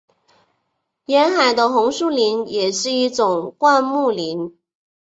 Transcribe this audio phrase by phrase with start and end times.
[1.05, 4.57] 沿海的红树林也是一种灌木林。